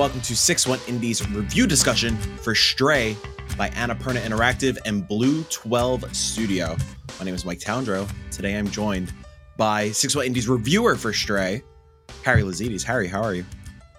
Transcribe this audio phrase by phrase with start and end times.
[0.00, 3.18] Welcome to 6-1 Indies review discussion for Stray
[3.58, 6.74] by Annapurna Interactive and BlueTwelve Studio.
[7.18, 8.10] My name is Mike Towndrow.
[8.30, 9.12] Today I'm joined
[9.58, 11.62] by 6-1 Indies reviewer for Stray,
[12.24, 12.82] Harry Lazides.
[12.82, 13.44] Harry, how are you?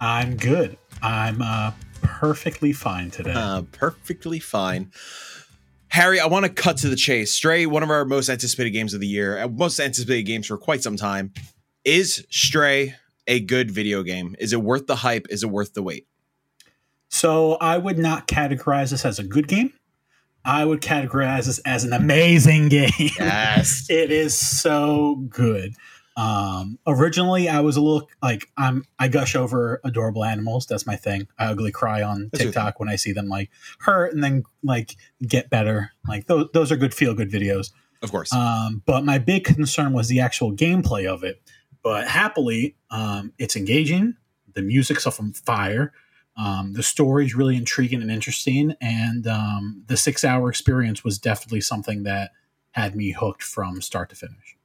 [0.02, 0.76] I'm good.
[1.04, 3.34] I'm uh, perfectly fine today.
[3.36, 4.92] Uh, perfectly fine.
[5.90, 7.32] Harry, I want to cut to the chase.
[7.32, 10.58] Stray, one of our most anticipated games of the year, uh, most anticipated games for
[10.58, 11.32] quite some time.
[11.86, 12.96] Is Stray
[13.28, 14.36] a good video game?
[14.40, 15.28] Is it worth the hype?
[15.30, 16.08] Is it worth the wait?
[17.10, 19.74] So I would not categorize this as a good game.
[20.44, 22.90] I would categorize this as an amazing game.
[22.98, 23.86] Yes.
[23.90, 25.76] it is so good.
[26.18, 28.84] Um, originally, I was a little like I'm.
[29.00, 30.66] I gush over adorable animals.
[30.66, 31.28] That's my thing.
[31.40, 33.50] I ugly cry on That's your TikTok when I see them like
[33.80, 35.92] hurt and then like get better.
[36.08, 37.72] Like those, those are good feel good videos.
[38.02, 38.34] Of course.
[38.34, 41.42] Um, but my big concern was the actual gameplay of it.
[41.84, 44.16] But happily, um, it's engaging.
[44.54, 45.94] The music's up from fire.
[46.38, 52.04] Um, the story's really intriguing and interesting, and um, the six-hour experience was definitely something
[52.04, 52.32] that
[52.72, 54.58] had me hooked from start to finish.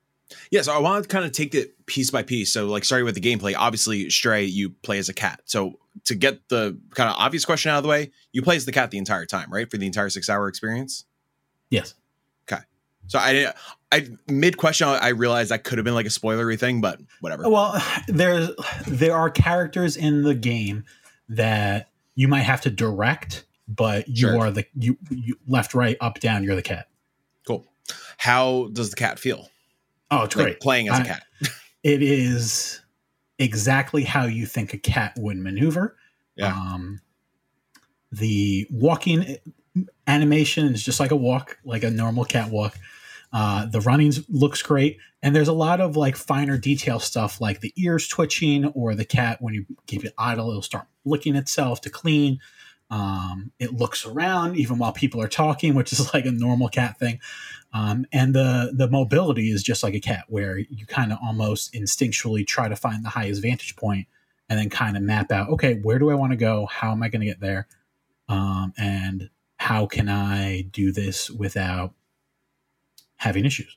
[0.50, 2.52] Yeah, so I want to kind of take it piece by piece.
[2.52, 5.40] So, like, starting with the gameplay, obviously, Stray, you play as a cat.
[5.44, 8.64] So, to get the kind of obvious question out of the way, you play as
[8.64, 9.70] the cat the entire time, right?
[9.70, 11.04] For the entire six hour experience.
[11.70, 11.94] Yes.
[13.08, 13.56] So, I, didn't.
[13.92, 17.48] I mid question, I realized that could have been like a spoilery thing, but whatever.
[17.48, 18.50] Well, there's
[18.86, 20.84] there are characters in the game
[21.28, 24.38] that you might have to direct, but you Sure.
[24.38, 26.42] are the you, you left, right, up, down.
[26.44, 26.88] You're the cat.
[27.46, 27.64] Cool.
[28.18, 29.48] How does the cat feel?
[30.10, 30.60] Oh, it's Like great.
[30.60, 31.22] playing as a I- cat.
[31.84, 32.80] it is
[33.38, 35.96] exactly how you think a cat would maneuver.
[36.36, 36.52] Yeah.
[36.54, 37.00] Um,
[38.12, 39.36] the walking
[40.06, 42.78] animation is just like a walk, like a normal cat walk.
[43.32, 47.60] Uh, the running looks great, and there's a lot of like finer detail stuff, like
[47.60, 51.80] the ears twitching, or the cat when you keep it idle, it'll start licking itself
[51.82, 52.38] to clean.
[52.88, 56.98] Um, it looks around even while people are talking, which is like a normal cat
[56.98, 57.20] thing.
[57.72, 61.74] Um, and the the mobility is just like a cat, where you kind of almost
[61.74, 64.06] instinctually try to find the highest vantage point,
[64.48, 66.66] and then kind of map out, okay, where do I want to go?
[66.66, 67.66] How am I going to get there?
[68.28, 69.30] Um, and
[69.66, 71.92] how can I do this without
[73.16, 73.76] having issues?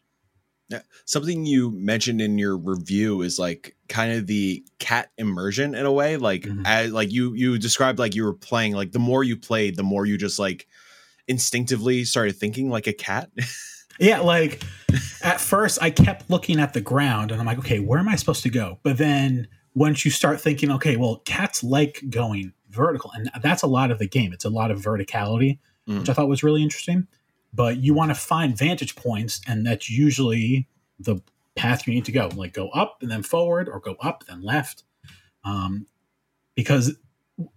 [0.70, 0.82] Yeah.
[1.06, 5.92] Something you mentioned in your review is like kind of the cat immersion in a
[5.92, 6.16] way.
[6.18, 6.62] Like, Mhm.
[6.64, 8.74] as like you you described like you were playing.
[8.74, 10.68] Like the more you played, the more you just like
[11.28, 13.32] instinctively started thinking like a cat.
[14.02, 14.64] Yeah, like
[15.24, 18.16] at first I kept looking at the ground and I'm like, okay, where am I
[18.16, 18.80] supposed to go?
[18.82, 23.68] But then once you start thinking, okay, well, cats like going vertical, and that's a
[23.68, 24.32] lot of the game.
[24.32, 26.00] It's a lot of verticality, Mm.
[26.00, 27.08] which I thought was really interesting.
[27.52, 30.68] But you want to find vantage points, and that's usually
[31.00, 31.20] the
[31.56, 32.30] path you need to go.
[32.36, 34.84] Like go up and then forward, or go up then left.
[35.44, 35.88] Um,
[36.56, 36.96] because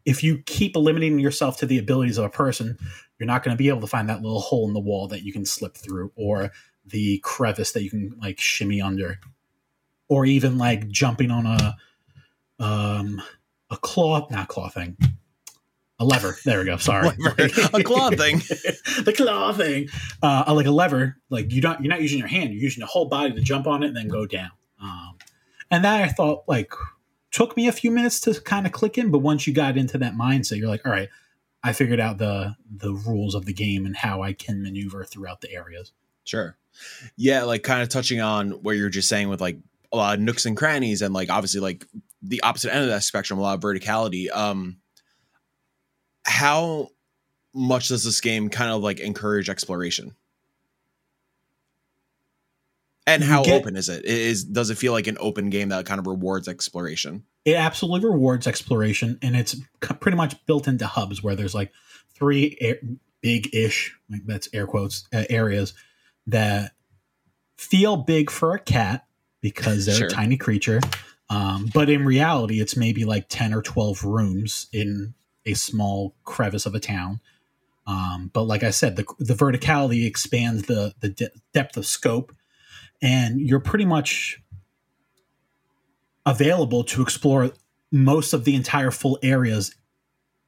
[0.04, 2.78] if you keep limiting yourself to the abilities of a person,
[3.18, 5.22] you're not going to be able to find that little hole in the wall that
[5.22, 6.52] you can slip through or
[6.84, 9.20] the crevice that you can like shimmy under
[10.08, 11.76] or even like jumping on a
[12.58, 13.22] um
[13.70, 14.96] a claw not claw thing
[16.02, 17.08] a lever there we go sorry.
[17.08, 18.38] A claw thing.
[19.04, 19.88] the claw thing
[20.22, 22.86] uh like a lever like you don't you're not using your hand you're using the
[22.86, 25.16] whole body to jump on it and then go down um
[25.70, 26.72] and that i thought like
[27.30, 29.96] took me a few minutes to kind of click in but once you got into
[29.98, 31.08] that mindset you're like all right
[31.62, 35.40] i figured out the the rules of the game and how i can maneuver throughout
[35.40, 35.92] the areas
[36.24, 36.56] Sure.
[37.16, 39.58] Yeah, like kind of touching on what you're just saying with like
[39.92, 41.84] a lot of nooks and crannies and like obviously like
[42.22, 44.30] the opposite end of that spectrum, a lot of verticality.
[44.30, 44.78] Um
[46.32, 46.88] how
[47.54, 50.14] much does this game kind of like encourage exploration?
[53.06, 54.04] And You how get- open is it?
[54.04, 57.24] Is does it feel like an open game that kind of rewards exploration?
[57.44, 61.72] it absolutely rewards exploration and it's pretty much built into hubs where there's like
[62.14, 62.76] three air,
[63.20, 65.74] big-ish like that's air quotes uh, areas
[66.28, 66.70] that
[67.56, 69.04] feel big for a cat
[69.40, 70.06] because they're Sure.
[70.06, 70.78] a tiny creature
[71.30, 75.12] um, but in reality it's maybe like 10 or 12 rooms in
[75.46, 77.20] a small crevice of a town
[77.86, 82.32] um, but like i said the, the verticality expands the, the de- depth of scope
[83.00, 84.40] and you're pretty much
[86.24, 87.50] available to explore
[87.90, 89.74] most of the entire full areas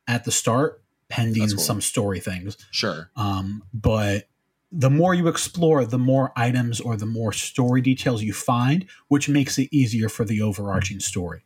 [0.07, 1.59] at the start, pending cool.
[1.59, 2.57] some story things.
[2.71, 3.11] Sure.
[3.17, 4.29] Um, but
[4.73, 9.29] the more you explore, the more items or the more story details you find, which
[9.29, 11.45] makes it easier for the overarching story.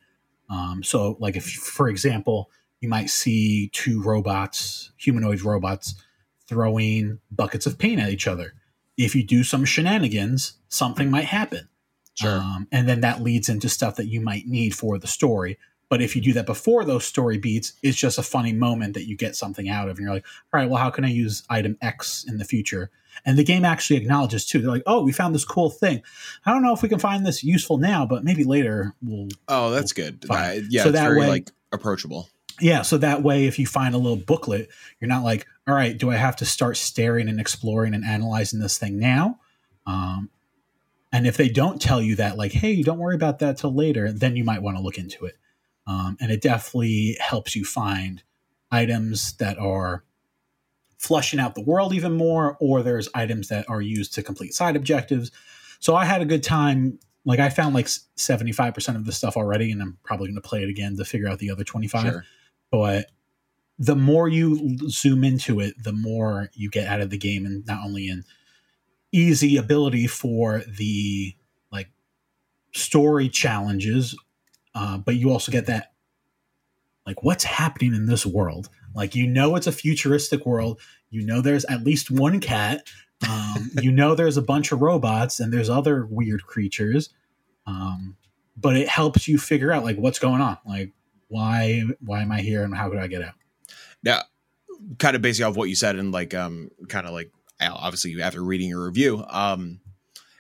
[0.48, 5.94] Um, so, like if, for example, you might see two robots, humanoid robots,
[6.46, 8.54] throwing buckets of paint at each other.
[8.96, 11.69] If you do some shenanigans, something might happen.
[12.14, 12.40] Sure.
[12.40, 15.58] Um, and then that leads into stuff that you might need for the story.
[15.88, 19.06] But if you do that before those story beats, it's just a funny moment that
[19.06, 21.44] you get something out of, and you're like, all right, well, how can I use
[21.48, 22.90] item X in the future?
[23.25, 24.60] And the game actually acknowledges too.
[24.60, 26.02] They're like, oh, we found this cool thing.
[26.44, 29.28] I don't know if we can find this useful now, but maybe later we'll.
[29.48, 30.25] Oh, that's good.
[30.26, 30.38] Fine.
[30.58, 32.28] Uh, yeah, So it's that very way- like approachable.
[32.60, 34.69] Yeah, so that way, if you find a little booklet,
[35.00, 38.60] you're not like, all right, do I have to start staring and exploring and analyzing
[38.60, 39.38] this thing now?
[39.87, 40.31] Um,
[41.12, 44.12] and if they don't tell you that, like, hey, don't worry about that till later,
[44.12, 45.37] then you might want to look into it.
[45.87, 48.22] Um, and it definitely helps you find
[48.70, 50.04] items that are
[50.99, 54.76] flushing out the world even more, or there's items that are used to complete side
[54.76, 55.31] objectives.
[55.81, 56.99] So I had a good time.
[57.25, 60.62] Like I found like 75% of the stuff already, and I'm probably going to play
[60.62, 62.25] it again to figure out the other 25 Sure.
[62.70, 63.06] But
[63.78, 67.64] the more you zoom into it, the more you get out of the game, and
[67.66, 68.24] not only in
[69.12, 71.34] easy ability for the
[71.70, 71.88] like
[72.74, 74.16] story challenges,
[74.74, 75.92] uh, but you also get that
[77.06, 78.68] like what's happening in this world.
[78.94, 80.80] Like you know, it's a futuristic world.
[81.10, 82.82] You know, there's at least one cat.
[83.28, 87.10] Um, you know, there's a bunch of robots and there's other weird creatures.
[87.66, 88.16] Um,
[88.56, 90.58] but it helps you figure out like what's going on.
[90.66, 90.92] Like
[91.28, 93.34] why why am I here and how could I get out?
[94.02, 94.22] Now,
[94.98, 97.30] kind of basing off what you said, and like, um, kind of like,
[97.60, 99.80] obviously after reading your review, um,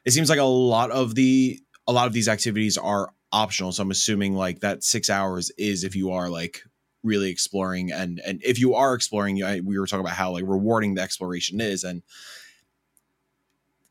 [0.04, 3.72] it seems like a lot of the a lot of these activities are optional.
[3.72, 6.62] So I'm assuming like that six hours is if you are like
[7.02, 10.94] really exploring, and and if you are exploring, we were talking about how like rewarding
[10.94, 12.02] the exploration is, and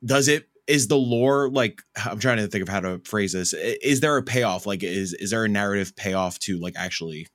[0.03, 3.53] does it is the lore like i'm trying to think of how to phrase this
[3.53, 7.27] is there a payoff like is is there a narrative payoff to like actually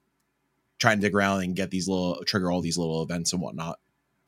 [0.79, 3.79] trying to dig around and get these little trigger all these little events and whatnot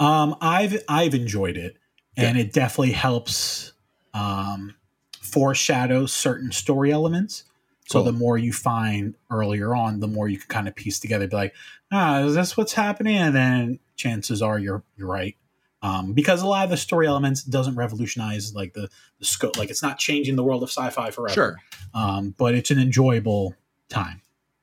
[0.00, 1.76] Um, I've I've enjoyed it,
[2.16, 3.72] and it definitely helps
[4.12, 4.74] um,
[5.20, 7.44] foreshadow certain story elements.
[7.86, 8.04] So Cool.
[8.04, 11.28] the more you find earlier on, the more you can kind of piece together.
[11.28, 11.54] Be like,
[11.92, 13.16] ah, is this what's happening?
[13.16, 15.36] And then chances are you're you're right.
[15.84, 18.88] Um, because a lot of the story elements doesn't revolutionize like the,
[19.18, 19.58] the scope.
[19.58, 21.34] Like it's not changing the world of sci-fi forever.
[21.34, 21.56] sure.
[21.92, 23.54] Um, but it's an enjoyable
[23.90, 24.22] time.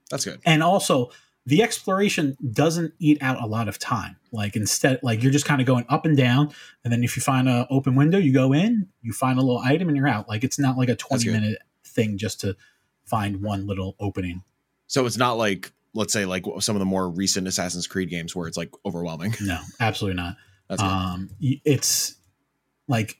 [0.09, 0.39] That's good.
[0.45, 1.11] And also
[1.45, 4.17] the exploration doesn't eat out a lot of time.
[4.31, 6.51] Like instead like you're just kind of going up and down
[6.83, 9.59] and then if you find a open window you go in you find a little
[9.59, 10.27] item and you're out.
[10.27, 12.57] Like it's not like a 20 minute thing just to
[13.05, 14.41] find one little opening.
[14.87, 18.35] So it's not like let's say like some of the more recent assassin's creed games
[18.35, 19.35] where it's like overwhelming.
[19.39, 20.35] No absolutely not.
[20.79, 22.15] Um it's
[22.87, 23.17] like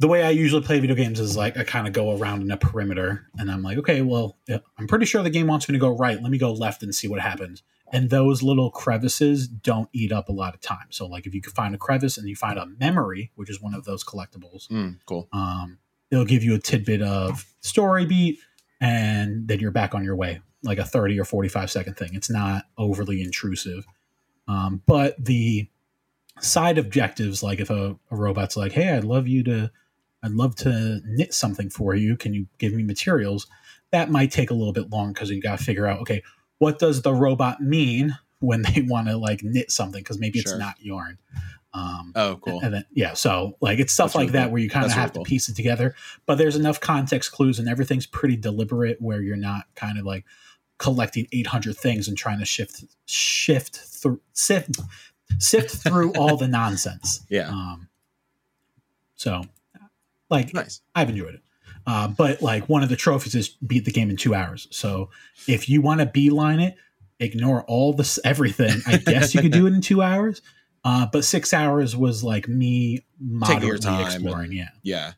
[0.00, 2.50] the way I usually play video games is like I kind of go around in
[2.50, 4.36] a perimeter and I'm like, okay, well,
[4.76, 6.20] I'm pretty sure the game wants me to go right.
[6.20, 7.62] Let me go left and see what happens.
[7.92, 10.86] And those little crevices don't eat up a lot of time.
[10.90, 13.60] So, like, if you can find a crevice and you find a memory, which is
[13.60, 15.78] one of those collectibles, Mm, cool um,
[16.10, 18.40] it'll give you a tidbit of story beat,
[18.80, 22.10] and then you're back on your way, like a 30 or 45 second thing.
[22.14, 23.86] It's not overly intrusive.
[24.48, 25.68] Um, but the
[26.40, 29.70] side objectives, like if a, a robot's like, hey, I'd love you to,
[30.22, 32.16] I'd love to knit something for you.
[32.16, 33.46] Can you give me materials?
[33.92, 36.22] That might take a little bit long because you got to figure out, okay,
[36.58, 40.00] what does the robot mean when they want to like knit something?
[40.02, 40.52] Because maybe Sure.
[40.52, 41.18] it's not yarn.
[41.76, 44.52] Um, oh cool and then yeah, so like it's stuff That's like really that cool.
[44.52, 45.24] where you kind of really have cool.
[45.24, 45.96] to piece it together.
[46.24, 50.24] But there's enough context clues and everything's pretty deliberate where you're not kind of like
[50.78, 54.76] collecting 800 things and trying to shift shift through sift
[55.38, 57.24] sift through all the nonsense.
[57.28, 57.88] yeah Um,
[59.16, 59.42] so
[60.30, 61.40] like nice I've enjoyed it.
[61.86, 64.68] Uh, but like one of the trophies is beat the game in two hours.
[64.70, 65.10] So
[65.46, 66.76] if you want to beeline it,
[67.20, 68.80] ignore all this everything.
[68.86, 70.40] I guess you could do it in two hours.
[70.86, 74.52] Uh, but six hours was like me moderately exploring.
[74.52, 74.68] Yeah.
[74.82, 75.12] Yeah.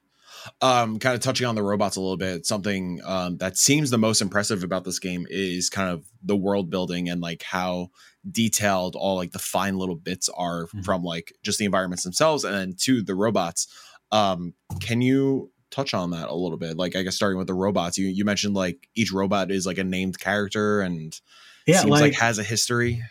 [0.63, 3.99] Um, kind of touching on the robots a little bit, something um, that seems the
[3.99, 7.91] most impressive about this game is kind of the world building and like how
[8.31, 10.85] detailed all like the fine little bits are Mhm.
[10.85, 13.69] from like just the environments themselves and then to the robots.
[14.13, 16.77] Um, can you touch on that a little bit?
[16.77, 19.79] Like, I guess starting with the robots, you you mentioned like each robot is like
[19.79, 21.19] a named character and
[21.67, 21.81] Yeah.
[21.81, 23.03] seems like, like has a history.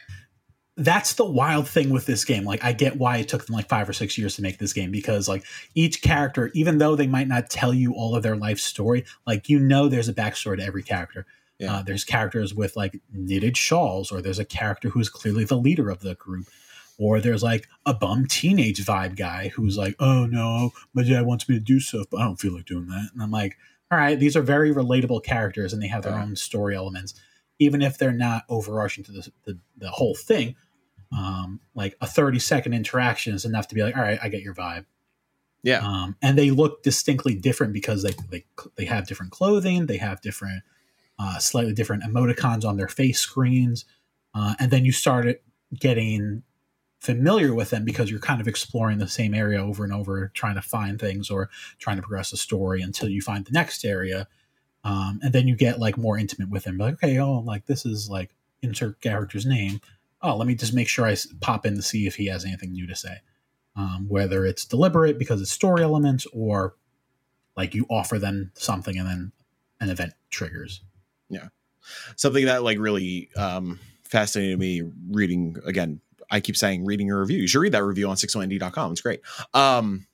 [0.77, 2.43] that's the wild thing with this game.
[2.43, 4.73] Like, I get why it took them like five or six years to make this
[4.73, 8.35] game because, like, each character, even though they might not tell you all of their
[8.35, 11.25] life story, like, you know, there's a backstory to every character.
[11.59, 11.75] Yeah.
[11.77, 15.89] Uh, there's characters with like knitted shawls, or there's a character who's clearly the leader
[15.89, 16.47] of the group,
[16.97, 21.47] or there's like a bum teenage vibe guy who's like, oh no, my dad wants
[21.47, 23.09] me to do stuff, but I don't feel like doing that.
[23.13, 23.57] And I'm like,
[23.91, 26.23] all right, these are very relatable characters and they have their Yeah.
[26.23, 27.13] own story elements,
[27.59, 30.55] even if they're not overarching to the, the, the whole thing
[31.15, 34.41] um, like a 30 second interaction is enough to be like all right i get
[34.41, 34.85] your vibe
[35.63, 35.79] Yeah.
[35.79, 38.45] um, and they look distinctly different because they, they
[38.75, 40.63] they have different clothing they have different
[41.17, 43.85] uh, slightly different emoticons on their face screens,
[44.33, 45.41] uh, and then you start
[45.79, 46.43] getting
[46.99, 50.55] familiar with them because you're kind of exploring the same area over and over, trying
[50.55, 54.27] to find things or trying to progress the story until you find the next area.
[54.83, 56.77] Um, and then you get like more intimate with them.
[56.77, 58.31] Like, okay, oh, like this is like
[58.61, 59.81] insert character's name.
[60.21, 62.71] Oh, let me just make sure I pop in to see if he has anything
[62.71, 63.17] new to say.
[63.75, 66.75] Um, whether it's deliberate because it's story elements or
[67.55, 69.31] like you offer them something and then
[69.79, 70.81] an event triggers.
[71.29, 71.47] Yeah.
[72.15, 77.37] Something that like really um, fascinated me reading again I keep saying reading your review.
[77.37, 78.91] You should read that review on 61indie.com.
[78.91, 79.21] It's great.
[79.53, 80.07] Um,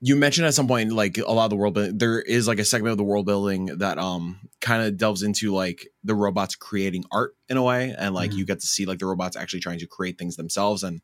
[0.00, 2.58] you mentioned at some point like a lot of the world building there is like
[2.58, 6.56] a segment of the world building that um kind of delves into like the robots
[6.56, 8.38] creating art in a way and like mm-hmm.
[8.38, 11.02] you get to see like the robots actually trying to create things themselves and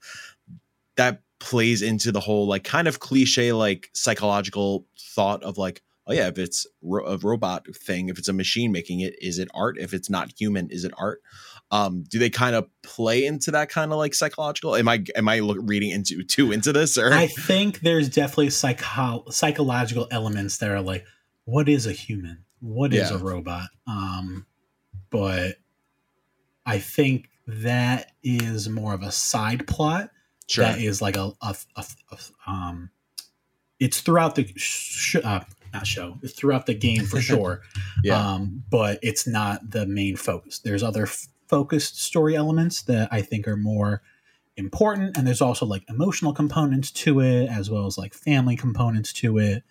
[0.97, 6.13] that plays into the whole like kind of cliche like psychological thought of like oh
[6.13, 9.49] yeah if it's ro- a robot thing if it's a machine making it is it
[9.55, 9.77] art?
[9.79, 11.21] If it's not human is it art?
[11.71, 14.77] Um do they kind of play into that kind of like psychological?
[14.77, 17.13] Am i am i look, reading into too into this or?
[17.13, 21.05] I think there's definitely psycho- psychological elements that are like
[21.45, 22.45] what is a human?
[22.61, 23.17] What is yeah.
[23.17, 23.69] a robot?
[23.87, 24.47] Um
[25.11, 25.57] but
[26.65, 30.11] i think that is more of a side plot
[30.49, 30.65] sure.
[30.65, 32.91] that is like a, a, a, a um
[33.79, 35.41] it's throughout the sh- uh,
[35.73, 37.63] not show throughout the game for sure
[38.03, 38.35] yeah.
[38.35, 43.23] um but it's not the main focus there's other f- focused story elements that I
[43.23, 44.03] think are more
[44.57, 45.17] important.
[45.17, 49.39] And there's also like emotional components to it, as well as like family components to
[49.39, 49.63] it,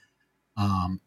[0.58, 1.02] um,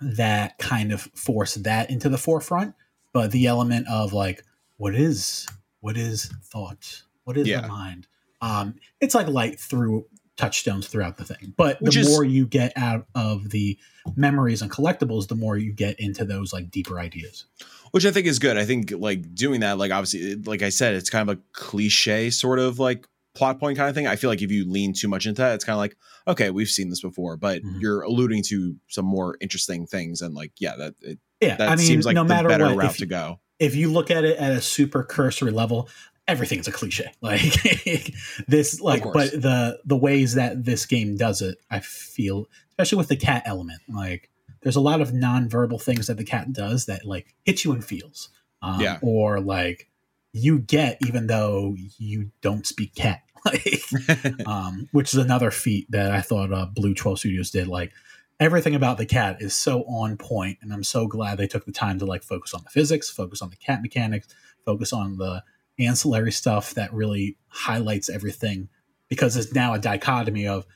[0.00, 2.74] that kind of force that into the forefront.
[3.12, 4.44] But the element of like,
[4.76, 5.46] what is
[5.80, 7.02] what is thought?
[7.24, 7.62] What is yeah.
[7.62, 8.06] the mind?
[8.42, 10.06] Um, it's like light through
[10.36, 11.54] touchstones throughout the thing.
[11.56, 13.78] But Which the is, more you get out of the
[14.14, 17.46] memories and collectibles, the more you get into those like deeper ideas
[17.92, 18.58] which I think is good.
[18.58, 22.28] I think like doing that, like obviously, like I said, it's kind of a cliche
[22.28, 24.06] sort of like plot point kind of thing.
[24.06, 26.50] I feel like if you lean too much into that, it's kind of like, okay,
[26.50, 27.80] we've seen this before, but mm-hmm.
[27.80, 31.76] you're alluding to some more interesting things, and like, yeah, that it, yeah, that I
[31.76, 33.40] mean, seems like no the matter better what, route to go.
[33.58, 35.88] If you look at it at a super cursory level,
[36.28, 37.12] everything's a cliche.
[37.20, 38.14] Like
[38.46, 43.08] this, like, but the the ways that this game does it, I feel, especially with
[43.08, 44.30] the cat element, like
[44.66, 47.84] there's a lot of non-verbal things that the cat does that like hits you and
[47.84, 48.30] feels
[48.62, 48.98] um, yeah.
[49.00, 49.88] or like
[50.32, 53.80] you get even though you don't speak cat like
[54.46, 57.92] um, which is another feat that i thought uh, BlueTwelve studios did like
[58.40, 61.70] everything about the cat is so on point and i'm so glad they took the
[61.70, 64.26] time to like focus on the physics focus on the cat mechanics
[64.64, 65.44] focus on the
[65.78, 68.68] ancillary stuff that really highlights everything
[69.08, 70.66] because it's now a dichotomy of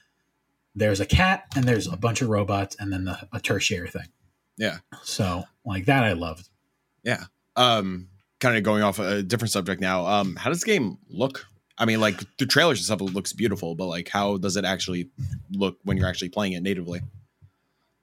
[0.74, 4.06] there's a cat and there's a bunch of robots and then the, a tertiary thing.
[4.56, 4.78] Yeah.
[5.02, 6.48] So like that i loved.
[7.02, 7.24] Yeah.
[7.56, 11.46] Um kind of going off a different subject now um how does the game look?
[11.78, 15.10] I mean like the trailers and stuff looks beautiful but like how does it actually
[15.50, 17.00] look when you're actually playing it natively?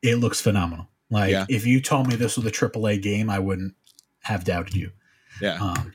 [0.01, 0.87] It looks phenomenal.
[1.09, 1.45] Like yeah.
[1.49, 3.75] if you told me this was a AAA game i wouldn't
[4.23, 4.91] have doubted you.
[5.41, 5.57] Yeah.
[5.61, 5.93] Um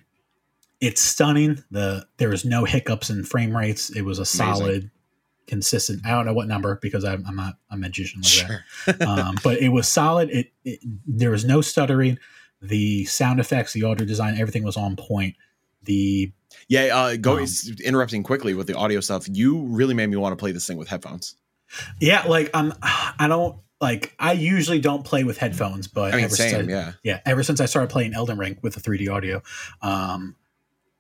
[0.83, 4.91] it's stunning the there was no hiccups in frame rates it was a solid Amazing.
[5.47, 8.65] consistent i don't know what number because i'm, I'm not a magician like sure.
[8.87, 12.19] that um, but it was solid it, it there was no stuttering
[12.62, 15.37] the sound effects, the audio design, everything was on point.
[15.83, 16.33] The
[16.69, 19.27] yeah, uh, going um, interrupting quickly with the audio stuff.
[19.29, 21.35] You really made me want to play this thing with headphones.
[22.01, 22.73] Yeah, like I'm.
[22.83, 24.15] I don't like.
[24.19, 27.21] I usually don't play with headphones, but I mean, same, I, yeah, yeah.
[27.27, 29.43] Ever since I started playing Elden Ring with the 3D audio,
[29.81, 30.37] um,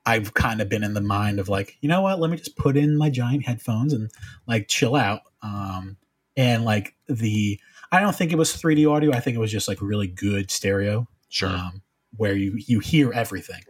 [0.04, 2.18] I've kind of been in the mind of like, you know what?
[2.18, 4.10] Let me just put in my giant headphones and
[4.46, 5.20] like chill out.
[5.42, 5.96] Um,
[6.36, 7.60] and like the,
[7.92, 9.12] I don't think it was 3D audio.
[9.12, 11.48] I think it was just like really good stereo Sure.
[11.48, 11.80] Um,
[12.18, 13.62] where you you hear everything.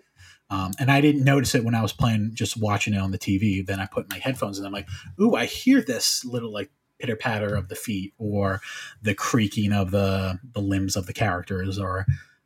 [0.50, 3.18] Um, and I didn't notice it when I was playing, just watching it on the
[3.18, 3.64] TV.
[3.64, 4.88] Then I put my headphones and I'm like,
[5.20, 8.60] ooh, I hear this little like pitter patter of the feet or
[9.00, 12.04] the creaking of the the limbs of the characters or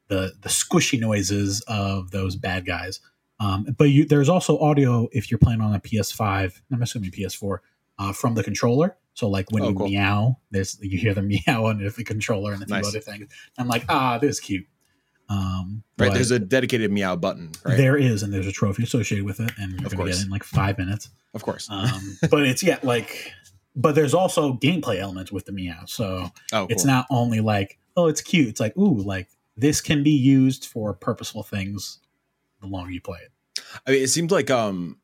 [0.09, 3.01] the the squishy noises of those bad guys.
[3.39, 6.61] Um, but you, there's also audio if you're playing on a PS5.
[6.73, 7.59] I'm assuming PS4
[7.99, 8.97] uh, from the controller.
[9.15, 9.89] So like when oh, you cool.
[9.89, 12.89] meow, there's you hear the meow on the controller and a few nice.
[12.89, 13.31] other things.
[13.59, 14.67] I'm like, ah, this is cute.
[15.29, 17.51] Um, right, there's a dedicated meow button.
[17.65, 17.77] Right?
[17.77, 20.31] There is, and there's a trophy associated with it, and you're gonna get it in
[20.31, 21.11] like five minutes.
[21.35, 21.69] Of course.
[21.69, 23.33] Um, but it's yeah, like,
[23.75, 26.67] but there's also gameplay elements with the meow, so oh, cool.
[26.71, 28.49] it's not only like oh, it's cute.
[28.49, 31.99] It's like ooh, like this can be used for purposeful things
[32.61, 33.63] the longer you play it.
[33.87, 34.99] I mean, it seemed like um,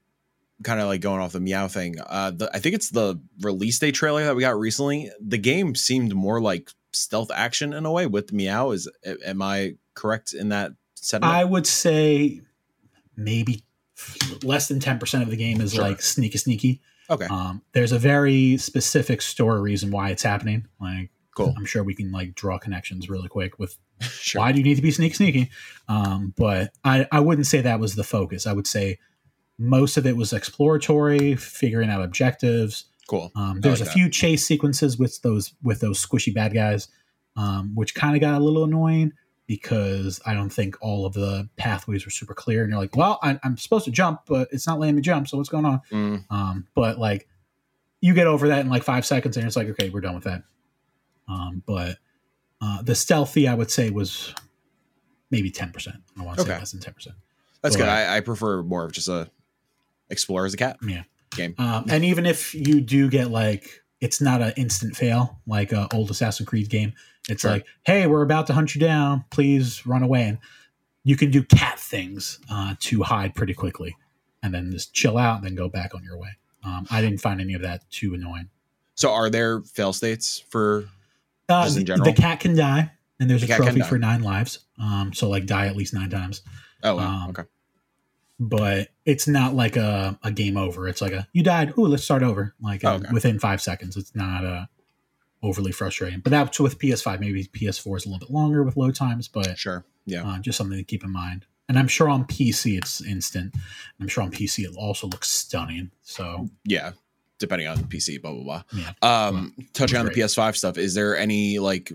[0.63, 1.97] kind of like going off the meow thing.
[2.05, 5.11] Uh, the, I think it's the release day trailer that we got recently.
[5.21, 8.71] The game seemed more like stealth action in a way with Meow.
[8.73, 8.89] Is
[9.25, 11.35] am I correct in that sentiment?
[11.35, 12.43] I would say
[13.17, 13.63] maybe
[14.43, 15.83] less than 10% of the game is Sure.
[15.85, 16.81] like sneaky sneaky.
[17.11, 20.67] okay, Um, there's a very specific story reason why it's happening.
[20.81, 21.55] Like cool.
[21.57, 24.41] I'm sure we can like draw connections really quick with Sure.
[24.41, 25.51] why do you need to be sneaky sneaky.
[25.89, 28.47] Um, but I, I wouldn't say that was the focus.
[28.47, 28.99] I would say
[29.59, 32.87] most of it was exploratory, figuring out objectives.
[33.09, 33.31] Cool.
[33.37, 33.95] Um, there's like a that.
[33.95, 36.89] few chase sequences with those with those squishy bad guys,
[37.37, 39.13] um, which kind of got a little annoying
[39.47, 42.63] because I don't think all of the pathways were super clear.
[42.63, 45.29] And you're like, well, I, I'm supposed to jump, but it's not letting me jump.
[45.29, 45.81] So what's going on?
[45.91, 47.29] Mm, Um, but like,
[48.01, 50.25] you get over that in like five seconds, and it's like, okay, we're done with
[50.25, 50.43] that.
[51.29, 51.99] Um, but
[52.63, 54.35] uh, the stealthy, I would say, was
[55.31, 55.97] maybe ten percent.
[56.19, 57.17] I want to say less than ten percent.
[57.61, 57.89] that's good.
[57.89, 59.29] I, I prefer more of just a
[60.11, 61.03] explore as a cat Yeah.
[61.35, 61.55] game.
[61.59, 65.89] Um, and even if you do get like, it's not an instant fail like a
[65.95, 66.93] old Assassin's Creed game.
[67.29, 67.53] It's Sure.
[67.53, 69.25] like, hey, we're about to hunt you down.
[69.31, 70.25] Please run away.
[70.25, 70.39] And
[71.05, 73.97] you can do cat things uh, to hide pretty quickly,
[74.43, 76.31] and then just chill out and then go back on your way.
[76.65, 78.51] Um, I didn't find any of that too annoying.
[78.95, 80.85] So are there fail states for?
[81.53, 82.05] Uh, Just in the- general?
[82.05, 82.91] the cat can die,
[83.21, 84.61] and there's The a trophy for nine lives.
[84.81, 86.43] Um, so like die at least nine times.
[86.83, 87.25] Oh, wow.
[87.25, 87.43] Um, okay.
[88.41, 90.89] But it's not like a, a game over.
[90.89, 91.75] It's like a you died.
[91.79, 92.55] Ooh, let's start over.
[92.61, 93.09] Like uh, Okay.
[93.13, 93.97] within five seconds.
[93.97, 94.67] It's not uh,
[95.43, 96.21] overly frustrating.
[96.21, 97.21] But that's with PS5.
[97.21, 99.85] Maybe PS4 is a little bit longer with load times, but Sure.
[100.07, 100.27] Yeah.
[100.29, 101.47] uh, just something to keep in mind.
[101.69, 103.55] And I'm sure on PC it's instant.
[104.01, 105.93] I'm sure on PC it also looks stunning.
[106.03, 106.93] So yeah.
[107.43, 108.63] Depending on the PC, blah blah blah.
[108.73, 108.93] Yeah.
[109.03, 111.93] Um, touching on the PS5 stuff, is there any like,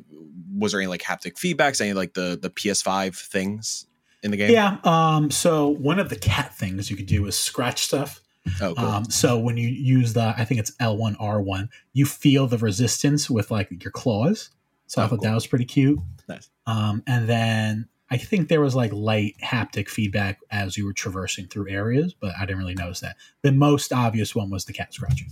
[0.56, 1.82] was there any like haptic feedbacks?
[1.82, 3.88] Any like the the PS5 things
[4.24, 4.51] in the game?
[4.51, 4.77] yeah.
[4.84, 5.32] Um.
[5.32, 8.22] So one of the cat things you could do is scratch stuff.
[8.62, 8.86] Oh, cool.
[8.86, 13.29] Um, so when you use the, I think it's L1, R1, you feel the resistance
[13.29, 14.51] with like your claws.
[14.86, 15.24] So I Oh, thought cool.
[15.25, 16.00] that was pretty cute.
[16.29, 16.50] Nice.
[16.66, 21.48] Um, and then I think there was like light haptic feedback as you were traversing
[21.48, 23.17] through areas, but I didn't really notice that.
[23.41, 25.27] The most obvious one was the cat scratching.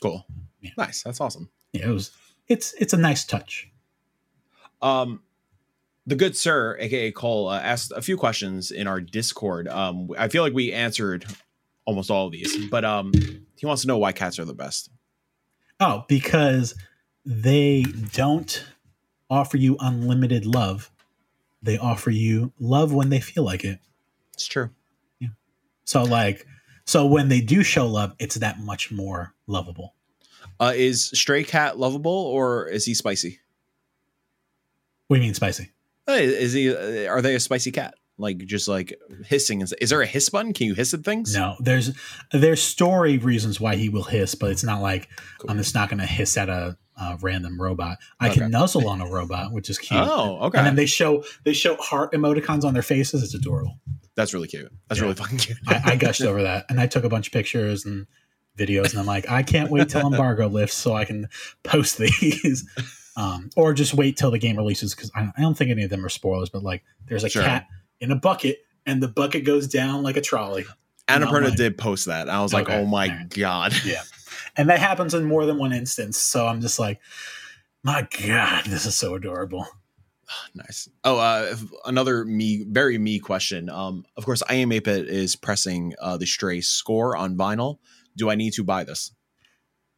[0.00, 0.26] cool.
[0.60, 0.70] yeah.
[0.78, 1.02] Nice.
[1.02, 1.50] That's awesome.
[1.72, 2.12] Yeah, it was.
[2.48, 3.70] It's it's a nice touch.
[4.80, 5.22] Um,
[6.06, 9.68] the good sir, aka Cole, uh, asked a few questions in our Discord.
[9.68, 11.24] Um, I feel like we answered
[11.84, 13.12] almost all of these, but um,
[13.56, 14.90] he wants to know why cats are the best.
[15.80, 16.74] Oh, because
[17.24, 18.64] they don't
[19.30, 20.91] offer you unlimited love.
[21.62, 23.78] They offer you love when they feel like it.
[24.34, 24.70] It's true.
[25.20, 25.28] Yeah.
[25.84, 26.46] So like
[26.84, 29.94] so when they do show love, it's that much more lovable.
[30.58, 33.38] Uh, is Stray Cat lovable or is he spicy?
[35.06, 35.70] What do you mean spicy?
[36.08, 36.74] Uh, Is he?
[36.74, 37.94] uh, Are they a spicy cat?
[38.18, 39.60] Like just like hissing?
[39.62, 40.52] and- Is there a hiss button?
[40.52, 41.34] Can you hiss at things?
[41.34, 41.96] No, there's
[42.32, 45.50] there's story reasons why he will hiss, but it's not like Cool.
[45.50, 47.98] I'm just not going to hiss at a, a random robot.
[48.20, 48.40] I Okay.
[48.40, 50.00] can nuzzle on a robot, which is cute.
[50.00, 50.58] Oh, okay.
[50.58, 53.22] And then they show they show heart emoticons on their faces.
[53.22, 53.78] It's adorable.
[54.14, 54.70] That's really cute.
[54.88, 55.04] That's Yeah.
[55.04, 55.58] really fucking cute.
[55.66, 58.06] I, I gushed over that, and I took a bunch of pictures and
[58.58, 61.28] videos, and I'm like, I can't wait till embargo lifts so I can
[61.62, 62.68] post these,
[63.16, 65.90] um, or just wait till the game releases because I, I don't think any of
[65.90, 66.50] them are spoilers.
[66.50, 67.42] But like, there's a Sure.
[67.42, 67.66] cat
[68.00, 70.66] in a bucket, and the bucket goes down like a trolley,
[71.08, 72.28] Annapurna like- did post that.
[72.28, 73.72] I was like, oh my god.
[74.56, 76.18] and that happens in more than one instance.
[76.18, 77.00] So I'm just like,
[77.82, 79.66] my god, this is so adorable.
[80.54, 80.88] Nice.
[81.04, 83.68] Oh, uh, another me, very me question.
[83.68, 87.78] Um, of course, iam8bit is pressing uh, the Stray score on vinyl.
[88.16, 89.12] Do I need to buy this?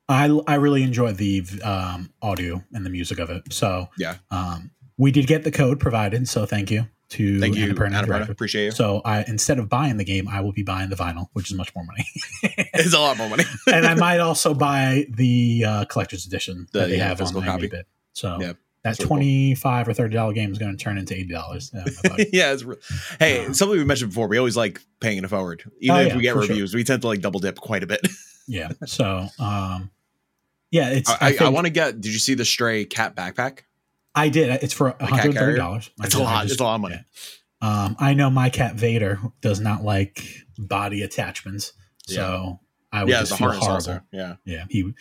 [0.09, 3.53] I I really enjoy the um, audio and the music of it.
[3.53, 4.17] So Yeah.
[4.31, 6.27] um, we did get the code provided.
[6.29, 8.29] So thank you to Thank you, Annapurna Annapurna.
[8.29, 8.71] Appreciate you.
[8.71, 11.57] So I instead of buying the game, I will be buying the vinyl, which is
[11.57, 12.07] much more money.
[12.43, 13.45] it's a lot more money.
[13.73, 17.43] and I might also buy the uh, collector's edition The, that they yeah, have on
[17.43, 17.67] copy.
[17.69, 17.87] bit.
[18.13, 19.17] So Yeah, that that's really cool.
[19.17, 21.71] twenty five or thirty dollar game is going to turn into eighty dollars.
[21.73, 21.85] yeah.
[22.53, 22.77] It's re-
[23.19, 24.29] hey, Uh, something we mentioned before.
[24.29, 26.51] We always like paying it forward, even Oh, if yeah, we get for sure.
[26.51, 26.75] reviews.
[26.75, 28.07] We tend to like double dip quite a bit.
[28.47, 28.73] yeah.
[28.87, 29.91] So um,
[30.71, 31.09] yeah, it's.
[31.11, 32.01] I, I, think- want to get.
[32.01, 33.61] Did you see the Stray cat backpack?
[34.15, 34.63] I did.
[34.63, 35.91] It's for hundred thirty dollars.
[36.03, 36.45] It's a lot.
[36.45, 37.01] It's a lot of money.
[37.61, 40.23] Um, I know my cat Vader does not like
[40.59, 41.73] body attachments,
[42.07, 42.61] so
[42.93, 43.69] I would Yeah, just feel horrible.
[43.69, 44.01] also.
[44.13, 44.37] Yeah.
[44.45, 44.93] Yeah, he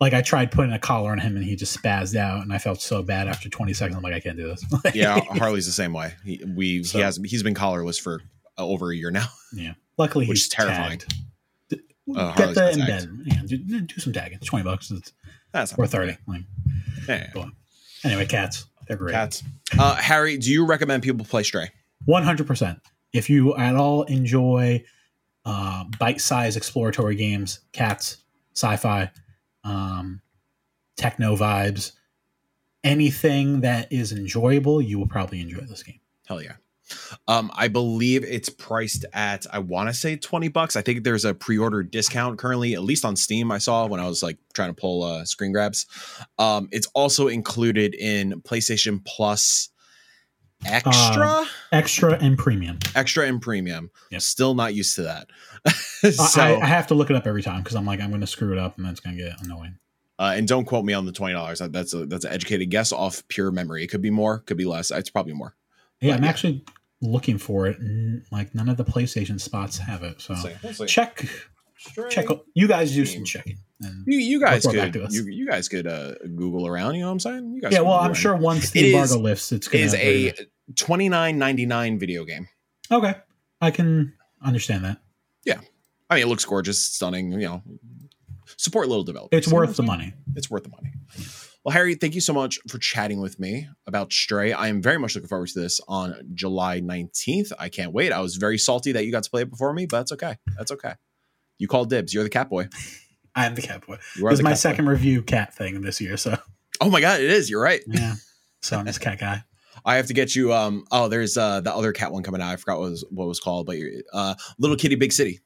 [0.00, 2.58] like I tried putting a collar on him and he just spazzed out, and I
[2.58, 3.96] felt so bad after twenty seconds.
[3.96, 4.64] I'm like, I can't do this.
[4.94, 6.14] Yeah, Harley's the same way.
[6.24, 8.20] He, we So- he has he's been collarless for
[8.58, 9.26] uh, over a year now.
[9.52, 9.74] yeah.
[9.98, 10.98] Luckily, Which he's is terrifying.
[10.98, 11.14] tagged.
[12.08, 13.22] Oh, Get Harley's the embed.
[13.26, 14.38] Yeah, do, do some tagging.
[14.40, 14.90] Twenty bucks.
[14.90, 15.12] It's,
[15.52, 16.16] That's or thirty.
[16.26, 16.42] Like,
[17.08, 17.44] Yeah, yeah.
[18.04, 18.66] Anyway, cats.
[18.86, 19.12] They're great.
[19.12, 19.42] Cats.
[19.78, 21.70] Uh, Harry, do you recommend people play Stray?
[22.04, 22.78] One hundred percent.
[23.12, 24.84] If you at all enjoy
[25.44, 28.18] uh, bite-sized exploratory games, cats,
[28.54, 29.10] sci-fi,
[29.64, 30.20] um,
[30.96, 31.92] techno vibes,
[32.84, 36.00] anything that is enjoyable, you will probably enjoy this game.
[36.26, 36.56] Hell yeah.
[37.28, 40.76] Um, I believe it's priced at I want to say twenty bucks.
[40.76, 43.50] I think there's a pre-order discount currently, at least on Steam.
[43.52, 45.86] I saw when I was like trying to pull uh, screen grabs.
[46.38, 49.70] Um, it's also included in PlayStation Plus
[50.64, 52.78] Extra, Uh, Extra and premium.
[52.94, 53.90] Extra, and Premium.
[54.10, 54.22] Yep.
[54.22, 55.26] Still not used to that.
[56.12, 58.20] So, I, I have to look it up every time because I'm like I'm going
[58.20, 59.76] to screw it up and that's going to get annoying.
[60.20, 61.58] uh, and don't quote me on the twenty dollars.
[61.58, 63.82] That's a that's an educated guess off pure memory.
[63.82, 64.90] It could be more, could be less.
[64.92, 65.56] It's probably more.
[66.00, 66.30] Yeah, But I'm yeah.
[66.30, 66.64] actually
[67.02, 67.78] looking for it.
[67.78, 70.20] And, like none of the PlayStation spots have it.
[70.20, 70.52] So We'll see.
[70.62, 70.86] We'll see.
[70.86, 71.24] check
[72.10, 72.26] check.
[72.54, 73.58] You guys do some checking.
[73.82, 76.94] And, You, you guys could you, you guys could uh, Google around.
[76.94, 77.52] You know what I'm saying?
[77.54, 78.14] You guys yeah, well, I'm around.
[78.14, 80.32] sure once the It embargo is- lifts, it's It going is a
[80.74, 82.48] twenty nine ninety nine video game.
[82.90, 83.14] okay.
[83.60, 84.98] I can understand that.
[85.44, 85.60] Yeah,
[86.10, 87.32] I mean, it looks gorgeous, stunning.
[87.32, 87.62] You know,
[88.56, 89.38] support little developers.
[89.38, 90.12] It's worth the money.
[90.34, 90.92] It's worth the money.
[91.66, 94.52] Well, Harry, thank you so much for chatting with me about Stray.
[94.52, 97.50] I am very much looking forward to this on July 19th.
[97.58, 98.12] I can't wait.
[98.12, 100.36] I was very salty that you got to play it before me, but that's okay.
[100.56, 100.92] That's okay.
[101.58, 102.14] You called dibs.
[102.14, 102.68] You're the cat boy.
[103.34, 103.98] I am the cat boy.
[104.14, 104.60] You are This is my cat boy.
[104.60, 106.38] second review cat thing this year, so
[106.80, 107.50] Oh my god, it is.
[107.50, 107.82] You're right.
[107.88, 108.14] yeah.
[108.62, 109.42] So I'm just cat guy.
[109.84, 110.52] I have to get you.
[110.54, 110.84] Um.
[110.92, 112.52] Oh, there's uh the other cat one coming out.
[112.52, 115.40] I forgot what was what was called, but you're, uh, Little Kitty Big City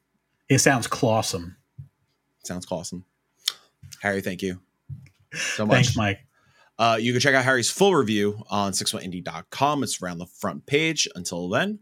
[0.50, 1.56] It sounds clawsome.
[2.44, 3.06] sounds awesome.
[4.02, 4.60] Harry, thank you
[5.34, 5.74] so much.
[5.74, 6.18] Thanks, Mike.
[6.78, 9.82] Uh, you can check out Harry's full review on 61indie.com.
[9.82, 11.06] It's around the front page.
[11.14, 11.80] Until then,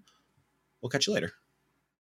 [0.83, 1.33] we'll catch you later.